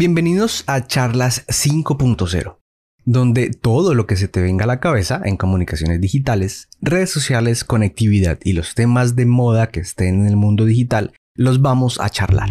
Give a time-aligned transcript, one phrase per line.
[0.00, 2.58] Bienvenidos a Charlas 5.0,
[3.04, 7.64] donde todo lo que se te venga a la cabeza en comunicaciones digitales, redes sociales,
[7.64, 12.10] conectividad y los temas de moda que estén en el mundo digital, los vamos a
[12.10, 12.48] charlar.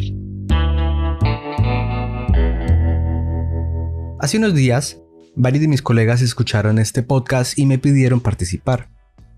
[4.19, 5.01] Hace unos días,
[5.37, 8.89] varios de mis colegas escucharon este podcast y me pidieron participar.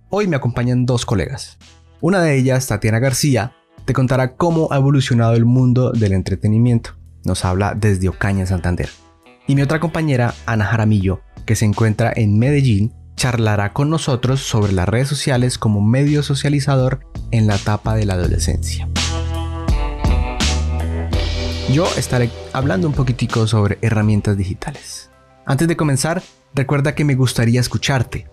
[0.09, 1.59] Hoy me acompañan dos colegas.
[2.01, 3.53] Una de ellas, Tatiana García,
[3.85, 6.98] te contará cómo ha evolucionado el mundo del entretenimiento.
[7.23, 8.89] Nos habla desde Ocaña, Santander.
[9.47, 14.71] Y mi otra compañera, Ana Jaramillo, que se encuentra en Medellín, charlará con nosotros sobre
[14.71, 17.01] las redes sociales como medio socializador
[17.31, 18.87] en la etapa de la adolescencia.
[21.73, 25.09] Yo estaré hablando un poquitico sobre herramientas digitales.
[25.45, 26.23] Antes de comenzar,
[26.55, 28.27] recuerda que me gustaría escucharte.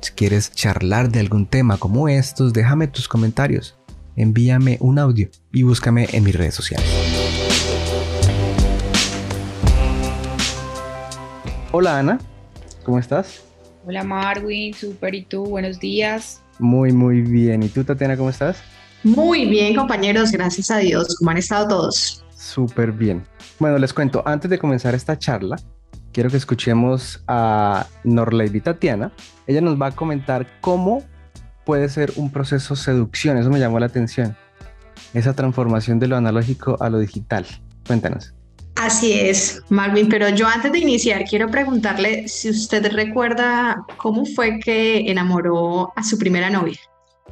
[0.00, 3.76] Si quieres charlar de algún tema como estos, déjame tus comentarios,
[4.16, 7.17] envíame un audio y búscame en mis redes sociales.
[11.70, 12.18] Hola Ana,
[12.82, 13.44] ¿cómo estás?
[13.84, 15.44] Hola Marwin, súper, ¿y tú?
[15.44, 16.42] Buenos días.
[16.58, 17.62] Muy, muy bien.
[17.62, 18.62] ¿Y tú, Tatiana, cómo estás?
[19.04, 21.16] Muy bien, compañeros, gracias a Dios.
[21.18, 22.24] ¿Cómo han estado todos?
[22.34, 23.22] Súper bien.
[23.58, 25.56] Bueno, les cuento, antes de comenzar esta charla,
[26.10, 29.12] quiero que escuchemos a Norley Tatiana.
[29.46, 31.02] Ella nos va a comentar cómo
[31.66, 33.36] puede ser un proceso seducción.
[33.36, 34.34] Eso me llamó la atención.
[35.12, 37.44] Esa transformación de lo analógico a lo digital.
[37.86, 38.37] Cuéntanos.
[38.80, 44.60] Así es, Marvin, pero yo antes de iniciar quiero preguntarle si usted recuerda cómo fue
[44.60, 46.78] que enamoró a su primera novia.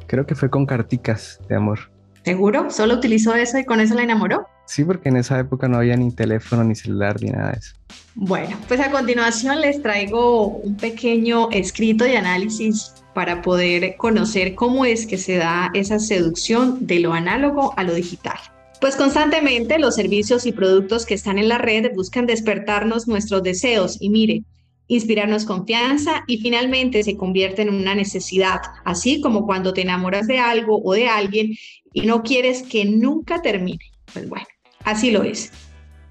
[0.07, 1.79] Creo que fue con carticas de amor.
[2.23, 2.69] ¿Seguro?
[2.69, 4.45] ¿Solo utilizó eso y con eso la enamoró?
[4.65, 7.73] Sí, porque en esa época no había ni teléfono, ni celular, ni nada de eso.
[8.15, 14.83] Bueno, pues a continuación les traigo un pequeño escrito de análisis para poder conocer cómo
[14.83, 18.37] es que se da esa seducción de lo análogo a lo digital.
[18.79, 23.97] Pues constantemente los servicios y productos que están en la red buscan despertarnos nuestros deseos
[23.99, 24.43] y mire,
[24.87, 30.37] inspirarnos confianza y finalmente se convierte en una necesidad, así como cuando te enamoras de
[30.37, 31.55] algo o de alguien
[31.91, 33.79] y no quieres que nunca termine.
[34.13, 34.45] Pues bueno,
[34.83, 35.51] así lo es.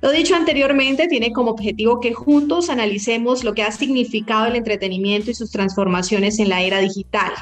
[0.03, 5.31] Lo dicho anteriormente tiene como objetivo que juntos analicemos lo que ha significado el entretenimiento
[5.31, 7.33] y sus transformaciones en la era digital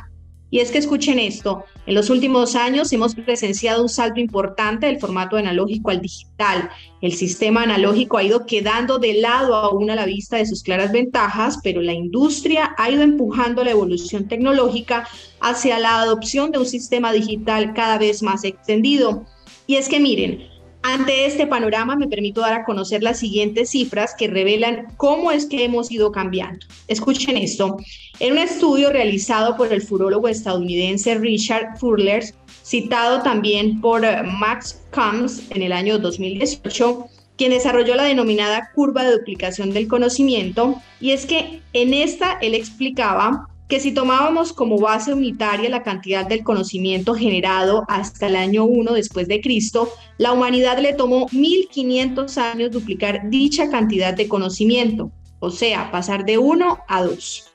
[0.51, 5.01] y es que escuchen esto, en los últimos años hemos presenciado un salto importante del
[5.01, 6.71] formato analógico al digital.
[7.01, 10.93] El sistema analógico ha ido quedando de lado aún a la vista de sus claras
[10.93, 15.09] ventajas, pero la industria ha ido empujando la evolución tecnológica
[15.41, 19.27] hacia la adopción de un sistema digital cada vez más extendido.
[19.67, 20.54] Y es que miren,
[20.85, 25.47] ante este panorama me permito dar a conocer las siguientes cifras que revelan cómo es
[25.47, 26.67] que hemos ido cambiando.
[26.89, 27.79] Escuchen esto.
[28.21, 32.23] En un estudio realizado por el furólogo estadounidense Richard Furler,
[32.63, 37.07] citado también por eh, Max Combs en el año 2018,
[37.39, 42.55] quien desarrolló la denominada curva de duplicación del conocimiento, y es que en esta él
[42.55, 48.65] explicaba que si tomábamos como base unitaria la cantidad del conocimiento generado hasta el año
[48.65, 49.89] 1 después de Cristo,
[50.19, 55.11] la humanidad le tomó 1500 años duplicar dicha cantidad de conocimiento,
[55.41, 57.51] o sea, pasar de 1 a 2.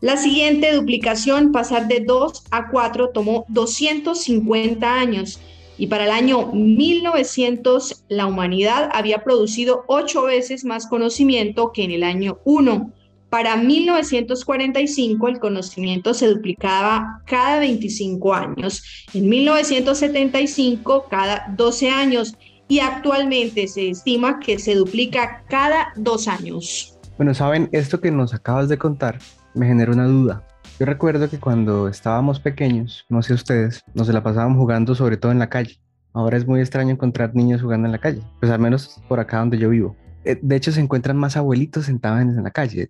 [0.00, 5.40] La siguiente duplicación, pasar de 2 a 4, tomó 250 años
[5.78, 11.92] y para el año 1900 la humanidad había producido 8 veces más conocimiento que en
[11.92, 12.92] el año 1
[13.32, 22.36] para 1945 el conocimiento se duplicaba cada 25 años, en 1975 cada 12 años
[22.68, 26.98] y actualmente se estima que se duplica cada dos años.
[27.16, 29.18] Bueno, saben, esto que nos acabas de contar
[29.54, 30.46] me genera una duda.
[30.78, 35.32] Yo recuerdo que cuando estábamos pequeños, no sé ustedes, nos la pasábamos jugando sobre todo
[35.32, 35.80] en la calle.
[36.12, 39.38] Ahora es muy extraño encontrar niños jugando en la calle, pues al menos por acá
[39.38, 39.96] donde yo vivo.
[40.26, 42.86] Eh, de hecho, se encuentran más abuelitos sentados en la calle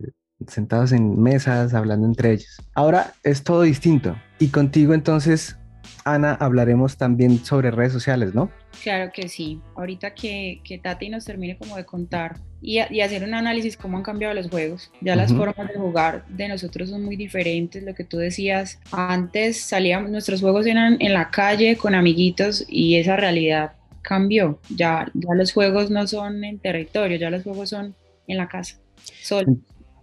[0.49, 2.61] sentados en mesas, hablando entre ellos.
[2.75, 4.17] Ahora es todo distinto.
[4.39, 5.57] Y contigo entonces,
[6.05, 8.51] Ana, hablaremos también sobre redes sociales, ¿no?
[8.83, 9.61] Claro que sí.
[9.77, 14.03] Ahorita que, que Tati nos termine como de contar y, hacer un análisis cómo han
[14.03, 14.91] cambiado los juegos.
[15.01, 17.83] Ya las formas de jugar de nosotros son muy diferentes.
[17.83, 22.97] Lo que tú decías, antes salíamos, nuestros juegos eran en la calle con amiguitos y
[22.97, 23.73] esa realidad
[24.03, 24.61] cambió.
[24.71, 27.97] Ya, ya los juegos no son en territorio, ya los juegos son
[28.29, 28.79] en la casa,
[29.23, 29.57] solo.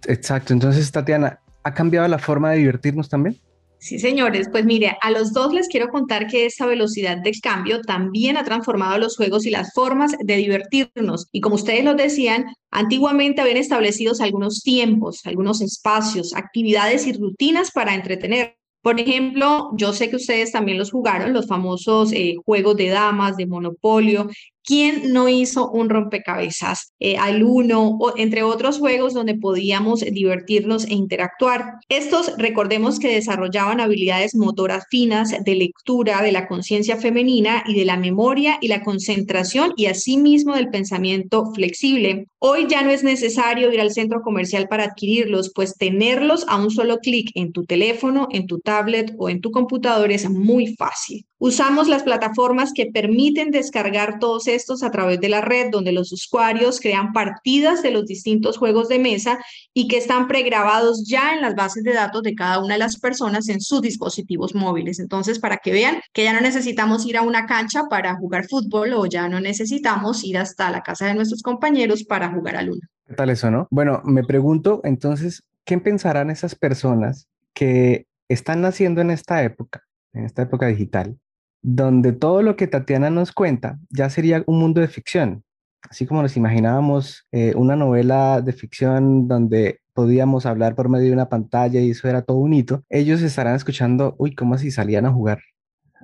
[0.07, 3.39] Exacto, entonces Tatiana, ¿ha cambiado la forma de divertirnos también?
[3.81, 7.79] Sí, señores, pues mire, a los dos les quiero contar que esta velocidad del cambio
[7.81, 11.29] también ha transformado los juegos y las formas de divertirnos.
[11.31, 17.71] Y como ustedes lo decían, antiguamente habían establecidos algunos tiempos, algunos espacios, actividades y rutinas
[17.71, 18.57] para entretener.
[18.81, 23.37] Por ejemplo, yo sé que ustedes también los jugaron, los famosos eh, juegos de damas,
[23.37, 24.29] de monopolio,
[24.63, 30.85] ¿Quién no hizo un rompecabezas eh, al uno, o entre otros juegos donde podíamos divertirnos
[30.85, 31.79] e interactuar?
[31.89, 37.85] Estos, recordemos que desarrollaban habilidades motoras finas de lectura de la conciencia femenina y de
[37.85, 42.27] la memoria y la concentración y asimismo del pensamiento flexible.
[42.39, 46.69] Hoy ya no es necesario ir al centro comercial para adquirirlos, pues tenerlos a un
[46.69, 51.25] solo clic en tu teléfono, en tu tablet o en tu computador es muy fácil.
[51.41, 56.11] Usamos las plataformas que permiten descargar todos estos a través de la red, donde los
[56.11, 59.39] usuarios crean partidas de los distintos juegos de mesa
[59.73, 62.99] y que están pregrabados ya en las bases de datos de cada una de las
[62.99, 64.99] personas en sus dispositivos móviles.
[64.99, 68.91] Entonces, para que vean que ya no necesitamos ir a una cancha para jugar fútbol
[68.91, 72.81] o ya no necesitamos ir hasta la casa de nuestros compañeros para jugar al uno.
[73.07, 73.65] ¿Qué tal eso, no?
[73.71, 80.25] Bueno, me pregunto entonces, ¿qué pensarán esas personas que están naciendo en esta época, en
[80.25, 81.17] esta época digital?
[81.61, 85.43] Donde todo lo que Tatiana nos cuenta ya sería un mundo de ficción,
[85.89, 91.13] así como nos imaginábamos eh, una novela de ficción donde podíamos hablar por medio de
[91.13, 95.05] una pantalla y eso era todo un hito, ellos estarán escuchando, uy, ¿cómo así salían
[95.05, 95.41] a jugar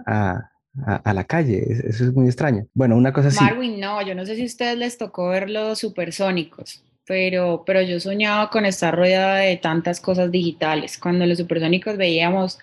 [0.06, 0.52] a,
[1.14, 1.64] la calle?
[1.88, 2.68] Eso es muy extraño.
[2.74, 3.42] Bueno, una cosa así.
[3.42, 6.84] Marwin, no, yo no sé si a ustedes les tocó ver los supersónicos.
[7.08, 10.98] Pero, pero yo soñaba con estar rodeada de tantas cosas digitales.
[10.98, 12.60] Cuando los supersónicos veíamos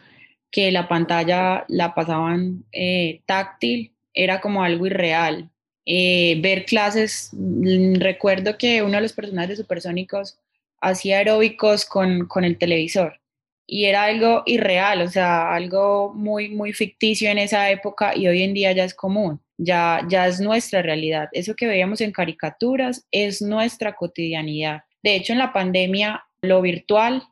[0.53, 5.51] que la pantalla la pasaban eh, táctil, era como algo irreal.
[5.87, 10.39] Eh, ver clases, mm, recuerdo que uno de los personajes de Supersónicos
[10.81, 13.21] hacía aeróbicos con, con el televisor
[13.67, 18.43] y era algo irreal, o sea, algo muy, muy ficticio en esa época y hoy
[18.43, 21.29] en día ya es común, ya, ya es nuestra realidad.
[21.33, 24.83] Eso que veíamos en caricaturas es nuestra cotidianidad.
[25.03, 27.23] De hecho, en la pandemia, lo virtual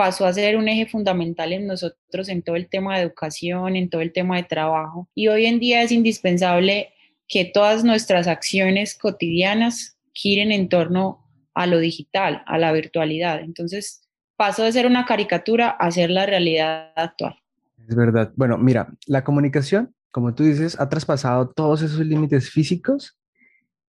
[0.00, 3.90] pasó a ser un eje fundamental en nosotros en todo el tema de educación, en
[3.90, 5.10] todo el tema de trabajo.
[5.14, 6.94] Y hoy en día es indispensable
[7.28, 13.40] que todas nuestras acciones cotidianas giren en torno a lo digital, a la virtualidad.
[13.40, 14.08] Entonces,
[14.38, 17.34] pasó de ser una caricatura a ser la realidad actual.
[17.86, 18.32] Es verdad.
[18.36, 23.18] Bueno, mira, la comunicación, como tú dices, ha traspasado todos esos límites físicos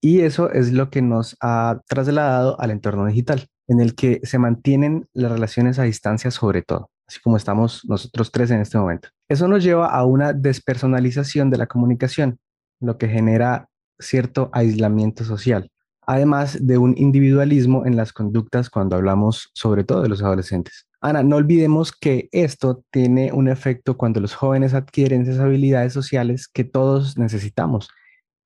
[0.02, 4.38] y eso es lo que nos ha trasladado al entorno digital en el que se
[4.38, 9.08] mantienen las relaciones a distancia sobre todo, así como estamos nosotros tres en este momento.
[9.30, 12.38] Eso nos lleva a una despersonalización de la comunicación,
[12.82, 15.72] lo que genera cierto aislamiento social,
[16.06, 20.86] además de un individualismo en las conductas cuando hablamos sobre todo de los adolescentes.
[21.00, 26.50] Ana, no olvidemos que esto tiene un efecto cuando los jóvenes adquieren esas habilidades sociales
[26.50, 27.88] que todos necesitamos.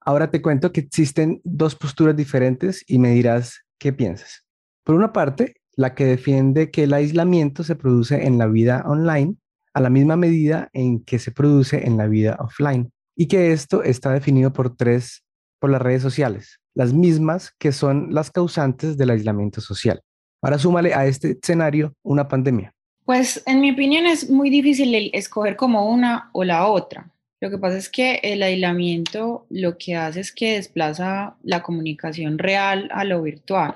[0.01, 4.44] Ahora te cuento que existen dos posturas diferentes y me dirás qué piensas.
[4.85, 9.35] Por una parte, la que defiende que el aislamiento se produce en la vida online
[9.73, 13.81] a la misma medida en que se produce en la vida offline y que esto
[13.81, 15.23] está definido por tres,
[15.59, 20.01] por las redes sociales, las mismas que son las causantes del aislamiento social.
[20.43, 22.71] Ahora súmale a este escenario una pandemia.
[23.05, 27.11] Pues en mi opinión es muy difícil escoger como una o la otra.
[27.41, 32.37] Lo que pasa es que el aislamiento lo que hace es que desplaza la comunicación
[32.37, 33.75] real a lo virtual.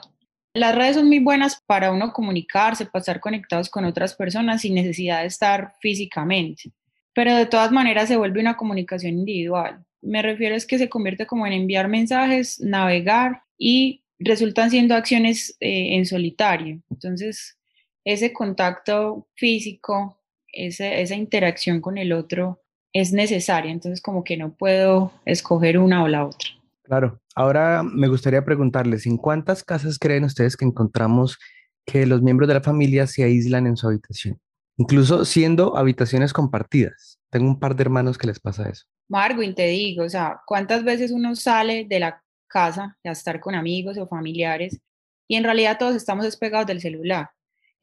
[0.54, 4.74] Las redes son muy buenas para uno comunicarse, para estar conectados con otras personas sin
[4.74, 6.72] necesidad de estar físicamente,
[7.13, 9.86] pero de todas maneras se vuelve una comunicación individual.
[10.01, 15.56] Me refiero es que se convierte como en enviar mensajes, navegar y resultan siendo acciones
[15.60, 16.82] eh, en solitario.
[16.89, 17.60] Entonces,
[18.03, 20.18] ese contacto físico,
[20.51, 23.72] esa interacción con el otro es necesaria.
[23.72, 26.59] Entonces, como que no puedo escoger una o la otra.
[26.89, 27.22] Claro.
[27.36, 31.38] Ahora me gustaría preguntarles, ¿en cuántas casas creen ustedes que encontramos
[31.86, 34.41] que los miembros de la familia se aíslan en su habitación?
[34.75, 37.19] Incluso siendo habitaciones compartidas.
[37.29, 38.86] Tengo un par de hermanos que les pasa eso.
[39.08, 43.53] Marwin, te digo, o sea, ¿cuántas veces uno sale de la casa a estar con
[43.53, 44.79] amigos o familiares
[45.27, 47.29] y en realidad todos estamos despegados del celular?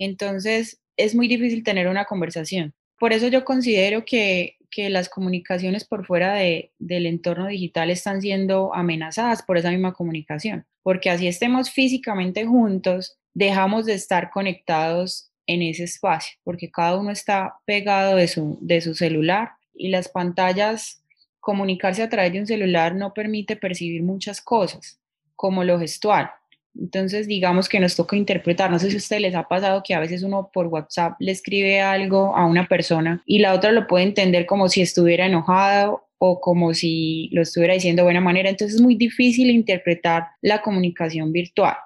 [0.01, 2.75] Entonces, es muy difícil tener una conversación.
[2.99, 8.21] Por eso yo considero que que las comunicaciones por fuera de, del entorno digital están
[8.21, 15.31] siendo amenazadas por esa misma comunicación, porque así estemos físicamente juntos, dejamos de estar conectados
[15.47, 20.11] en ese espacio, porque cada uno está pegado de su, de su celular y las
[20.11, 21.03] pantallas,
[21.41, 25.01] comunicarse a través de un celular no permite percibir muchas cosas,
[25.37, 26.31] como lo gestual.
[26.79, 28.71] Entonces, digamos que nos toca interpretar.
[28.71, 31.33] No sé si a ustedes les ha pasado que a veces uno por WhatsApp le
[31.33, 36.09] escribe algo a una persona y la otra lo puede entender como si estuviera enojado
[36.19, 38.49] o como si lo estuviera diciendo de buena manera.
[38.49, 41.77] Entonces es muy difícil interpretar la comunicación virtual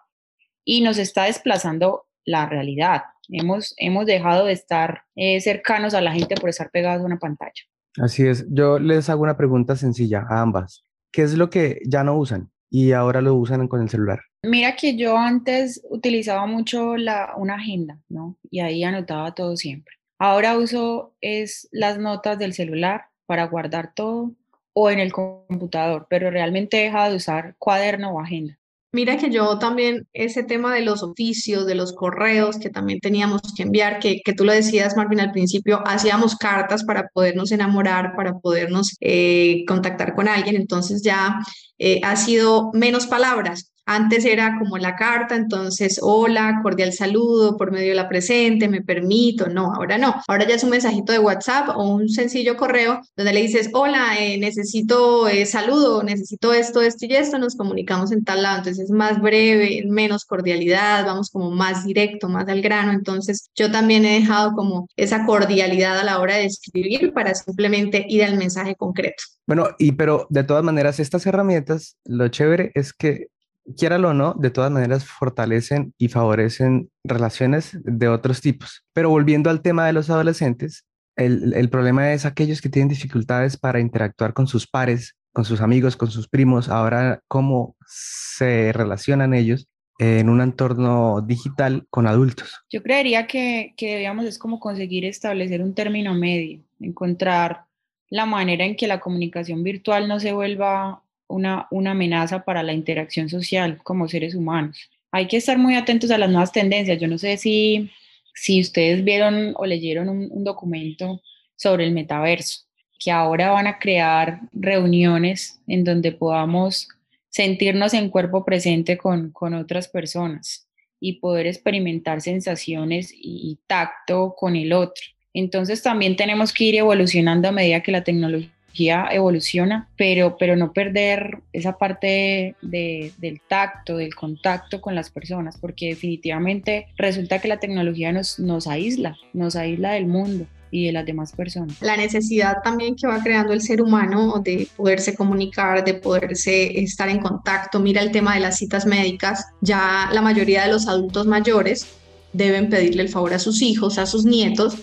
[0.64, 3.02] y nos está desplazando la realidad.
[3.28, 7.18] Hemos, hemos dejado de estar eh, cercanos a la gente por estar pegados a una
[7.18, 7.62] pantalla.
[7.99, 8.47] Así es.
[8.50, 10.85] Yo les hago una pregunta sencilla a ambas.
[11.12, 14.20] ¿qué es lo que ya no usan y ahora lo usan con el celular?
[14.42, 18.37] Mira que yo antes utilizaba mucho la, una agenda, ¿no?
[18.50, 19.97] Y ahí anotaba todo siempre.
[20.18, 24.32] Ahora uso es las notas del celular para guardar todo
[24.73, 28.59] o en el computador, pero realmente he dejado de usar cuaderno o agenda.
[28.92, 33.40] Mira que yo también ese tema de los oficios, de los correos que también teníamos
[33.56, 38.16] que enviar, que, que tú lo decías, Marvin, al principio, hacíamos cartas para podernos enamorar,
[38.16, 41.38] para podernos eh, contactar con alguien, entonces ya
[41.78, 47.73] eh, ha sido menos palabras, antes era como la carta, entonces, hola, cordial saludo por
[47.73, 49.49] medio de la presente, me permito.
[49.49, 50.14] No, ahora no.
[50.28, 54.16] Ahora ya es un mensajito de WhatsApp o un sencillo correo donde le dices, hola,
[54.16, 58.59] eh, necesito eh, saludo, necesito esto, esto y esto, nos comunicamos en tal lado.
[58.59, 62.92] Entonces es más breve, menos cordialidad, vamos como más directo, más al grano.
[62.92, 68.06] Entonces yo también he dejado como esa cordialidad a la hora de escribir para simplemente
[68.09, 69.25] ir al mensaje concreto.
[69.49, 73.26] Bueno, y pero de todas maneras, estas herramientas, lo chévere es que
[73.76, 78.84] quiéralo o no, de todas maneras fortalecen y favorecen relaciones de otros tipos.
[78.92, 80.84] Pero volviendo al tema de los adolescentes,
[81.16, 85.96] el, problema es aquellos que tienen dificultades para interactuar con sus pares, con sus amigos,
[85.96, 86.68] con sus primos.
[86.68, 92.64] Ahora, cómo se relacionan ellos en un entorno digital con adultos.
[92.70, 97.66] Yo creería que, que debíamos es como conseguir establecer un término medio, encontrar
[98.08, 103.28] la manera en que la comunicación virtual no se vuelva una, amenaza para la interacción
[103.28, 104.90] social como seres humanos.
[105.12, 107.00] Hay que estar muy atentos a las nuevas tendencias.
[107.00, 107.90] Yo no sé si,
[108.34, 111.20] si ustedes vieron o leyeron un, documento
[111.56, 112.62] sobre el metaverso,
[112.99, 116.88] que ahora van a crear reuniones en donde podamos
[117.28, 120.66] sentirnos en cuerpo presente con, otras personas
[121.00, 125.02] y poder experimentar sensaciones y, tacto con el otro.
[125.32, 130.72] Entonces también tenemos que ir evolucionando a medida que la tecnología evoluciona, pero, pero no
[130.72, 137.48] perder esa parte de, del tacto, del contacto con las personas, porque definitivamente resulta que
[137.48, 141.76] la tecnología nos, nos aísla, nos aísla del mundo y de las demás personas.
[141.80, 147.08] La necesidad también que va creando el ser humano de poderse comunicar, de poderse estar
[147.08, 147.80] en contacto.
[147.80, 149.46] Mira el tema de las citas médicas.
[149.60, 151.86] Ya la mayoría de los adultos mayores
[152.32, 154.76] deben pedirle el favor a sus hijos, a sus nietos,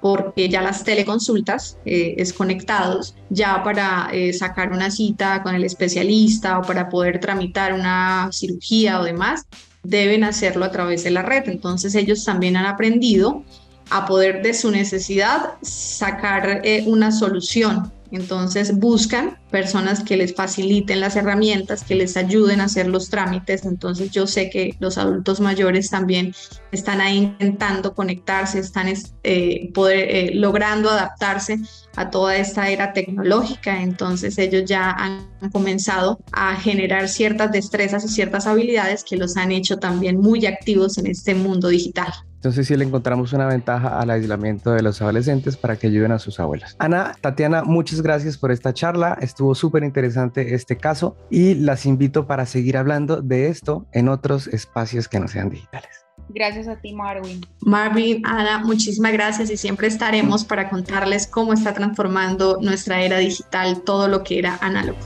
[0.00, 5.64] porque ya las teleconsultas eh, es conectados, ya para eh, sacar una cita con el
[5.64, 9.46] especialista o para poder tramitar una cirugía o demás,
[9.82, 11.48] deben hacerlo a través de la red.
[11.48, 13.44] Entonces ellos también han aprendido
[13.90, 21.00] a poder de su necesidad sacar eh, una solución entonces buscan personas que les faciliten
[21.00, 23.64] las herramientas, que les ayuden a hacer los trámites.
[23.64, 26.34] Entonces yo sé que los adultos mayores también
[26.72, 31.58] están ahí intentando conectarse, están eh, poder, eh, logrando adaptarse
[31.96, 33.82] a toda esta era tecnológica.
[33.82, 39.52] Entonces ellos ya han comenzado a generar ciertas destrezas y ciertas habilidades que los han
[39.52, 42.12] hecho también muy activos en este mundo digital.
[42.40, 46.18] Entonces sí le encontramos una ventaja al aislamiento de los adolescentes para que ayuden a
[46.18, 46.74] sus abuelas.
[46.78, 49.18] Ana, Tatiana, muchas gracias por esta charla.
[49.20, 54.46] Estuvo súper interesante este caso y las invito para seguir hablando de esto en otros
[54.46, 55.90] espacios que no sean digitales.
[56.30, 57.44] Gracias a ti, Marvin.
[57.60, 63.82] Marvin, Ana, muchísimas gracias y siempre estaremos para contarles cómo está transformando nuestra era digital
[63.82, 64.98] todo lo que era análogo.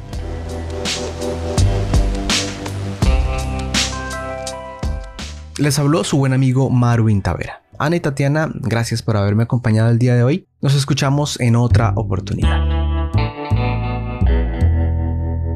[5.56, 7.62] Les habló su buen amigo Marwin Tavera.
[7.78, 10.49] Ana y Tatiana, gracias por haberme acompañado el día de hoy.
[10.61, 12.58] Nos escuchamos en otra oportunidad.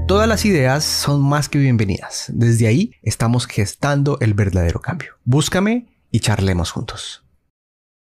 [0.07, 2.26] Todas las ideas son más que bienvenidas.
[2.33, 5.14] Desde ahí estamos gestando el verdadero cambio.
[5.25, 7.25] Búscame y charlemos juntos.